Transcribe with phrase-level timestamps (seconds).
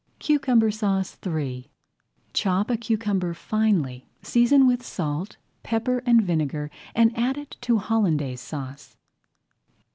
[0.19, 1.69] CUCUMBER SAUCE III
[2.33, 7.55] Chop a cucumber finely, season with salt, [Page 21] pepper, and vinegar and add it
[7.61, 8.97] to Hollandaise Sauce.